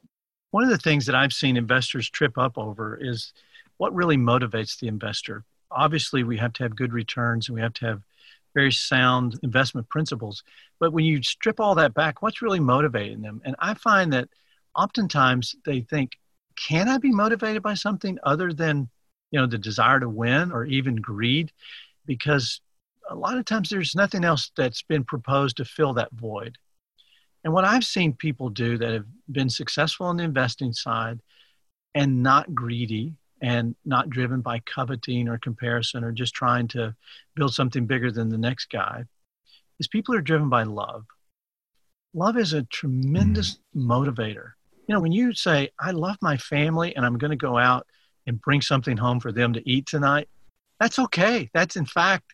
[0.52, 3.34] One of the things that i've seen investors trip up over is
[3.78, 5.44] what really motivates the investor.
[5.72, 8.02] Obviously we have to have good returns and we have to have
[8.54, 10.44] very sound investment principles.
[10.80, 13.42] But when you strip all that back, what's really motivating them?
[13.46, 14.30] And I find that
[14.76, 16.12] oftentimes they think,
[16.56, 18.90] can I be motivated by something other than,
[19.32, 21.52] you know, the desire to win or even greed?
[22.06, 22.62] Because
[23.10, 26.58] a lot of times there's nothing else that's been proposed to fill that void.
[27.44, 31.20] And what I've seen people do that have been successful on the investing side
[31.94, 36.96] and not greedy and not driven by coveting or comparison or just trying to
[37.36, 39.04] build something bigger than the next guy
[39.80, 41.04] is people are driven by love.
[42.14, 43.86] Love is a tremendous mm.
[43.86, 44.52] motivator.
[44.88, 47.86] You know, when you say, I love my family and I'm going to go out
[48.26, 50.30] and bring something home for them to eat tonight,
[50.80, 51.50] that's okay.
[51.54, 52.34] That's in fact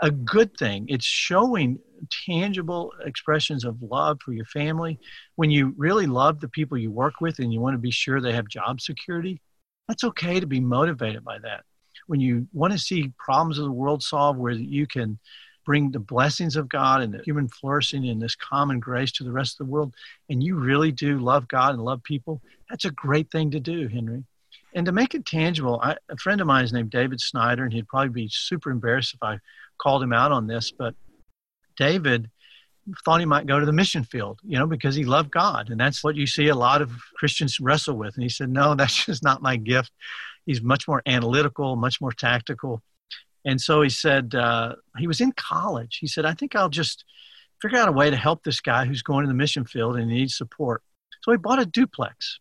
[0.00, 0.86] a good thing.
[0.88, 1.78] It's showing
[2.26, 4.98] tangible expressions of love for your family.
[5.36, 8.20] When you really love the people you work with and you want to be sure
[8.20, 9.40] they have job security,
[9.88, 11.64] that's okay to be motivated by that.
[12.06, 15.18] When you want to see problems of the world solved where you can
[15.64, 19.32] bring the blessings of God and the human flourishing and this common grace to the
[19.32, 19.94] rest of the world,
[20.28, 23.88] and you really do love God and love people, that's a great thing to do,
[23.88, 24.24] Henry.
[24.74, 27.72] And to make it tangible, I, a friend of mine is named David Snyder, and
[27.72, 29.38] he'd probably be super embarrassed if I
[29.78, 30.94] called him out on this, but
[31.76, 32.30] David
[33.04, 35.70] thought he might go to the mission field, you know, because he loved God.
[35.70, 38.14] And that's what you see a lot of Christians wrestle with.
[38.14, 39.92] And he said, No, that's just not my gift.
[40.46, 42.82] He's much more analytical, much more tactical.
[43.46, 45.98] And so he said, uh, he was in college.
[46.00, 47.04] He said, I think I'll just
[47.60, 50.08] figure out a way to help this guy who's going to the mission field and
[50.08, 50.82] needs support.
[51.22, 52.40] So he bought a duplex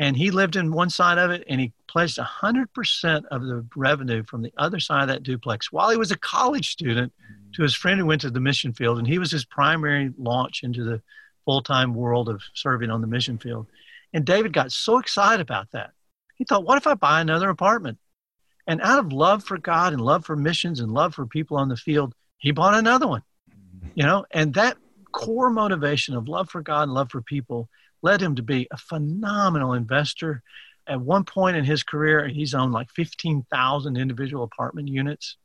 [0.00, 4.24] and he lived in one side of it and he pledged 100% of the revenue
[4.24, 7.12] from the other side of that duplex while he was a college student
[7.52, 10.62] to his friend who went to the mission field and he was his primary launch
[10.62, 11.02] into the
[11.44, 13.66] full-time world of serving on the mission field.
[14.14, 15.90] And david got so excited about that.
[16.34, 17.98] He thought what if i buy another apartment?
[18.66, 21.68] And out of love for god and love for missions and love for people on
[21.68, 23.22] the field he bought another one
[23.94, 24.24] you know?
[24.30, 24.76] And that
[25.12, 27.68] core motivation of love for god and love for people
[28.02, 30.42] led him to be a phenomenal investor.
[30.86, 35.36] At one point in his career, he's owned like 15,000 individual apartment units.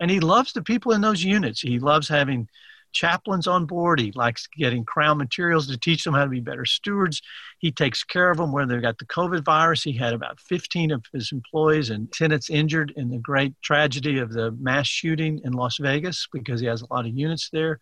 [0.00, 1.60] And he loves the people in those units.
[1.60, 2.48] He loves having
[2.92, 4.00] chaplains on board.
[4.00, 7.20] He likes getting Crown materials to teach them how to be better stewards.
[7.58, 9.82] He takes care of them when they've got the COVID virus.
[9.82, 14.32] He had about 15 of his employees and tenants injured in the great tragedy of
[14.32, 17.78] the mass shooting in Las Vegas because he has a lot of units there.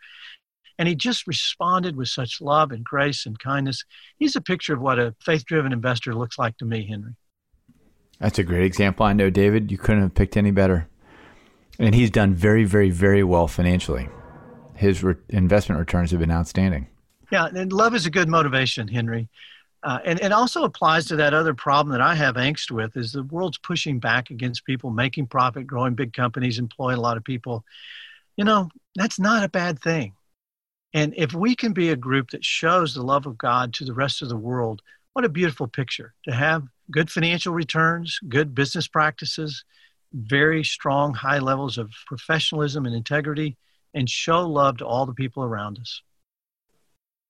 [0.78, 3.84] And he just responded with such love and grace and kindness.
[4.18, 7.14] He's a picture of what a faith driven investor looks like to me, Henry.
[8.18, 9.06] That's a great example.
[9.06, 10.88] I know, David, you couldn't have picked any better.
[11.78, 14.08] And he's done very, very, very well financially.
[14.76, 16.88] His re- investment returns have been outstanding.
[17.30, 19.28] Yeah, and love is a good motivation, Henry.
[19.82, 23.12] Uh, and it also applies to that other problem that I have angst with is
[23.12, 27.24] the world's pushing back against people making profit, growing big companies, employing a lot of
[27.24, 27.64] people.
[28.36, 30.14] You know, that's not a bad thing.
[30.94, 33.92] And if we can be a group that shows the love of God to the
[33.92, 34.80] rest of the world,
[35.12, 39.64] what a beautiful picture to have good financial returns, good business practices,
[40.12, 43.56] very strong high levels of professionalism and integrity,
[43.92, 46.00] and show love to all the people around us.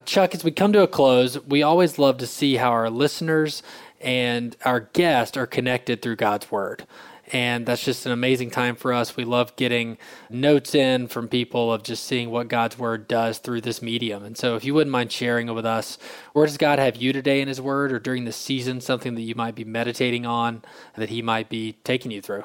[0.05, 3.63] Chuck, as we come to a close, we always love to see how our listeners
[4.01, 6.87] and our guests are connected through God's Word.
[7.33, 9.17] And that's just an amazing time for us.
[9.17, 9.97] We love getting
[10.29, 14.25] notes in from people of just seeing what God's word does through this medium.
[14.25, 15.99] And so, if you wouldn't mind sharing with us,
[16.33, 19.23] where does God have you today in his word or during the season, something that
[19.23, 20.63] you might be meditating on
[20.97, 22.45] that he might be taking you through?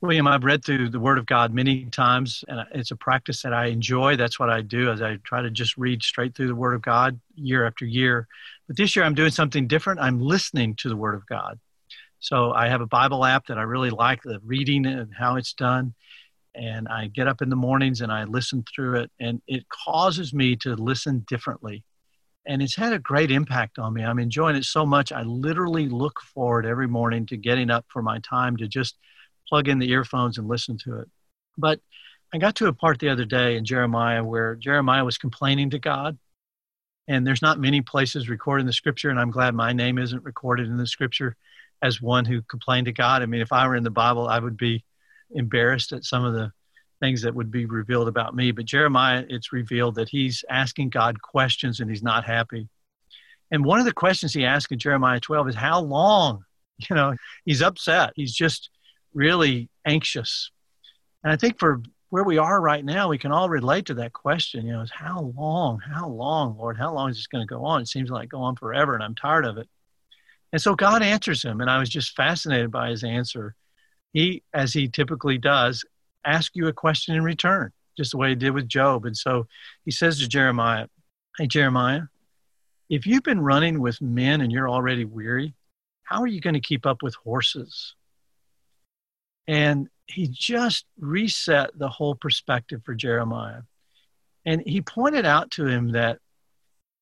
[0.00, 3.52] William, I've read through the Word of God many times, and it's a practice that
[3.52, 4.16] I enjoy.
[4.16, 6.80] That's what I do, as I try to just read straight through the Word of
[6.80, 8.26] God year after year.
[8.66, 10.00] But this year, I'm doing something different.
[10.00, 11.58] I'm listening to the Word of God.
[12.20, 15.54] So I have a Bible app that I really like the reading and how it's
[15.54, 15.94] done.
[16.54, 20.34] And I get up in the mornings and I listen through it, and it causes
[20.34, 21.84] me to listen differently.
[22.46, 24.04] And it's had a great impact on me.
[24.04, 25.12] I'm enjoying it so much.
[25.12, 28.96] I literally look forward every morning to getting up for my time to just
[29.48, 31.08] plug in the earphones and listen to it.
[31.56, 31.80] But
[32.34, 35.78] I got to a part the other day in Jeremiah where Jeremiah was complaining to
[35.78, 36.18] God.
[37.08, 40.24] And there's not many places recorded in the scripture, and I'm glad my name isn't
[40.24, 41.36] recorded in the scripture
[41.82, 43.22] as one who complained to God.
[43.22, 44.84] I mean, if I were in the Bible, I would be
[45.30, 46.52] embarrassed at some of the
[47.00, 48.52] things that would be revealed about me.
[48.52, 52.68] But Jeremiah, it's revealed that he's asking God questions and he's not happy.
[53.50, 56.44] And one of the questions he asked in Jeremiah 12 is, How long?
[56.88, 57.14] You know,
[57.44, 58.14] he's upset.
[58.16, 58.70] He's just
[59.12, 60.50] really anxious.
[61.22, 64.14] And I think for where we are right now, we can all relate to that
[64.14, 64.64] question.
[64.64, 65.80] You know, is how long?
[65.80, 66.78] How long, Lord?
[66.78, 67.82] How long is this going to go on?
[67.82, 69.68] It seems like go on forever, and I'm tired of it.
[70.52, 73.54] And so God answers him, and I was just fascinated by his answer.
[74.12, 75.84] He, as he typically does,
[76.24, 79.06] ask you a question in return, just the way he did with Job.
[79.06, 79.46] And so
[79.84, 80.88] he says to Jeremiah,
[81.38, 82.02] Hey, Jeremiah,
[82.88, 85.54] if you've been running with men and you're already weary,
[86.02, 87.94] how are you going to keep up with horses?
[89.46, 93.62] And he just reset the whole perspective for Jeremiah.
[94.44, 96.18] And he pointed out to him that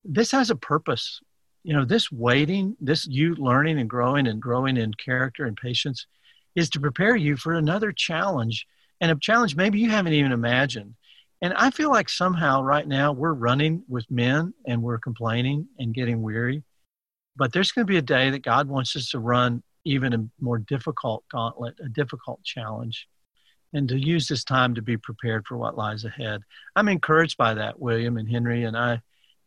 [0.05, 1.21] this has a purpose.
[1.65, 6.07] You know, this waiting, this you learning and growing and growing in character and patience
[6.55, 8.67] is to prepare you for another challenge
[9.01, 10.95] and a challenge maybe you haven't even imagined.
[11.41, 15.95] And I feel like somehow right now we're running with men and we're complaining and
[15.95, 16.65] getting weary.
[17.37, 20.29] But there's going to be a day that God wants us to run even a
[20.41, 23.07] more difficult gauntlet, a difficult challenge,
[23.73, 26.43] and to use this time to be prepared for what lies ahead.
[26.75, 29.01] I'm encouraged by that, William and Henry, and I,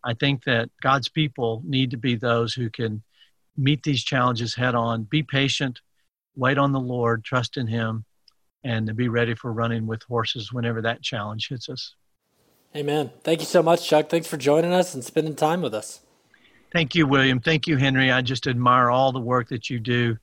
[0.04, 3.04] I think that God's people need to be those who can
[3.58, 5.82] meet these challenges head on, be patient,
[6.36, 8.06] wait on the Lord, trust in Him,
[8.64, 11.96] and to be ready for running with horses whenever that challenge hits us.
[12.76, 13.12] Amen.
[13.24, 14.10] Thank you so much, Chuck.
[14.10, 16.00] Thanks for joining us and spending time with us.
[16.72, 17.42] Thank you, William.
[17.42, 18.12] Thank you, Henry.
[18.12, 20.18] I just admire all the work that you do.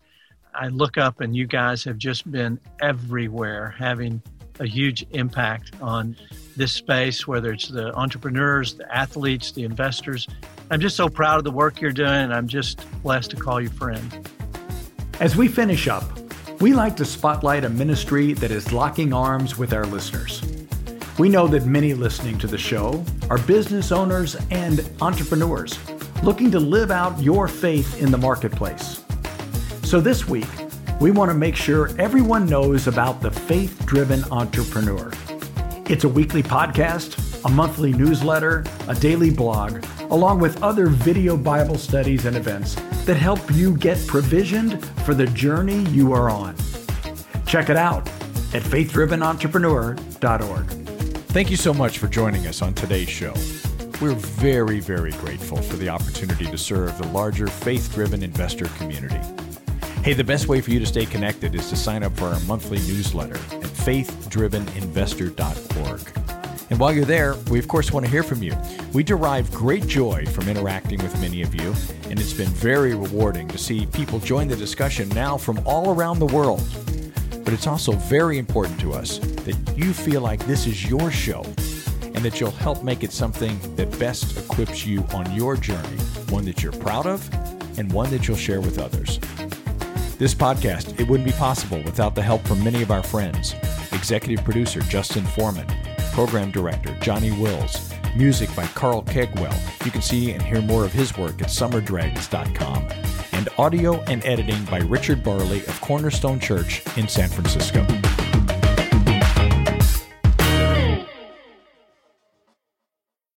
[0.55, 4.23] I look up and you guys have just been everywhere, having
[4.61, 6.17] a huge impact on
[6.57, 10.27] this space, whether it's the entrepreneurs, the athletes, the investors.
[10.71, 13.61] I'm just so proud of the work you're doing, and I'm just blessed to call
[13.61, 14.29] you friend.
[15.21, 16.05] As we finish up,
[16.61, 20.43] we like to spotlight a ministry that is locking arms with our listeners.
[21.19, 25.79] We know that many listening to the show are business owners and entrepreneurs
[26.23, 29.05] looking to live out your faith in the marketplace.
[29.85, 30.49] So this week,
[31.01, 35.13] we want to make sure everyone knows about the Faith Driven Entrepreneur.
[35.87, 41.79] It's a weekly podcast, a monthly newsletter, a daily blog, along with other video Bible
[41.79, 42.75] studies and events
[43.05, 46.57] that help you get provisioned for the journey you are on.
[47.47, 48.09] Check it out
[48.53, 50.67] at faithdrivenentrepreneur.org.
[51.29, 53.35] Thank you so much for joining us on today's show.
[54.01, 59.21] We're very, very grateful for the opportunity to serve the larger faith driven investor community.
[60.03, 62.41] Hey, the best way for you to stay connected is to sign up for our
[62.41, 66.13] monthly newsletter at faithdriveninvestor.org.
[66.71, 68.57] And while you're there, we of course want to hear from you.
[68.95, 71.75] We derive great joy from interacting with many of you,
[72.09, 76.21] and it's been very rewarding to see people join the discussion now from all around
[76.21, 76.63] the world.
[77.45, 81.43] But it's also very important to us that you feel like this is your show
[82.03, 85.99] and that you'll help make it something that best equips you on your journey,
[86.31, 87.29] one that you're proud of
[87.79, 89.19] and one that you'll share with others.
[90.19, 93.55] This podcast, it wouldn't be possible without the help from many of our friends.
[93.93, 95.69] Executive producer Justin Foreman,
[96.13, 99.57] program director Johnny Wills, music by Carl Kegwell.
[99.85, 102.89] You can see and hear more of his work at summerdregs.com.
[103.31, 107.87] And audio and editing by Richard Barley of Cornerstone Church in San Francisco.